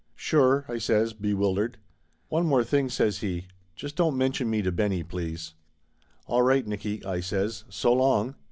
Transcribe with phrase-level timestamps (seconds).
[0.15, 1.77] "Sure!" I says, bewildered.
[2.29, 3.45] "One more thing," says he.
[3.75, 5.53] "Just don't mention me to Benny, please."
[6.25, 7.65] "All right, Nicky," I says.
[7.69, 8.33] "So long."